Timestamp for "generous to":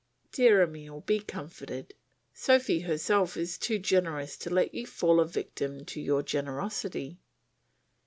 3.77-4.49